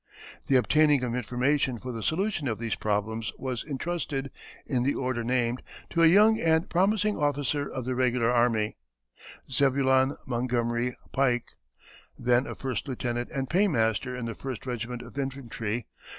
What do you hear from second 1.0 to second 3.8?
of information for the solution of these problems was